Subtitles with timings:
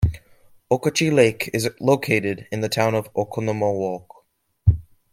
[0.71, 4.07] Okauchee Lake is located in the town of Oconomowoc.